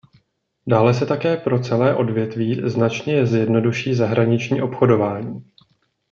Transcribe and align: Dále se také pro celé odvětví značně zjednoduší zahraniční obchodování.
Dále 0.67 0.93
se 0.93 1.05
také 1.05 1.37
pro 1.37 1.59
celé 1.59 1.95
odvětví 1.95 2.61
značně 2.65 3.25
zjednoduší 3.25 3.93
zahraniční 3.93 4.61
obchodování. 4.61 5.51